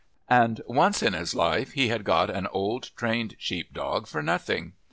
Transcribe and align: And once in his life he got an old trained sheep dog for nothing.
And 0.31 0.61
once 0.65 1.03
in 1.03 1.13
his 1.13 1.35
life 1.35 1.73
he 1.73 1.95
got 1.99 2.31
an 2.31 2.47
old 2.47 2.89
trained 2.95 3.35
sheep 3.37 3.71
dog 3.71 4.07
for 4.07 4.23
nothing. 4.23 4.73